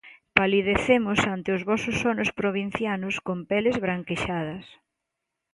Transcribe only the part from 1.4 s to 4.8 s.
os vosos sonos provincianos con peles branquexadas.